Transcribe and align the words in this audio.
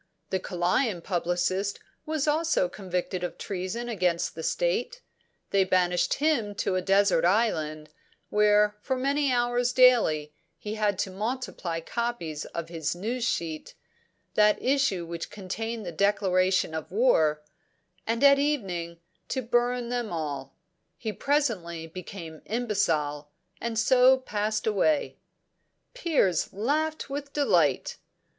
The 0.31 0.39
Kalayan 0.39 1.03
publicist 1.03 1.79
was 2.07 2.27
also 2.27 2.67
convicted 2.67 3.23
of 3.23 3.37
treason 3.37 3.87
against 3.87 4.33
the 4.33 4.41
state; 4.41 5.03
they 5.51 5.63
banished 5.63 6.15
him 6.15 6.55
to 6.55 6.73
a 6.73 6.81
desert 6.81 7.23
island, 7.23 7.89
where 8.31 8.75
for 8.81 8.95
many 8.97 9.31
hours 9.31 9.71
daily 9.71 10.33
he 10.57 10.73
had 10.73 10.97
to 11.05 11.11
multiply 11.11 11.81
copies 11.81 12.45
of 12.45 12.67
his 12.69 12.95
news 12.95 13.23
sheet 13.25 13.75
that 14.33 14.59
issue 14.59 15.05
which 15.05 15.29
contained 15.29 15.85
the 15.85 15.91
declaration 15.91 16.73
of 16.73 16.91
war 16.91 17.43
and 18.07 18.23
at 18.23 18.39
evening 18.39 18.97
to 19.27 19.43
burn 19.43 19.89
them 19.89 20.11
all. 20.11 20.55
He 20.97 21.13
presently 21.13 21.85
became 21.85 22.41
imbecile, 22.45 23.29
and 23.61 23.77
so 23.77 24.17
passed 24.17 24.65
away.'" 24.65 25.19
Piers 25.93 26.51
laughed 26.51 27.07
with 27.07 27.33
delight. 27.33 27.97